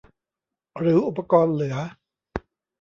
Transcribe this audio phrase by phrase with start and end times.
[0.79, 1.75] หรืออุปกรณ์เหลือ